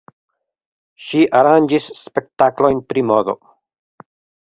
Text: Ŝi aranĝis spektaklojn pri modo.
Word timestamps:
Ŝi 1.09 1.21
aranĝis 1.41 1.91
spektaklojn 2.01 2.83
pri 2.91 3.09
modo. 3.15 3.41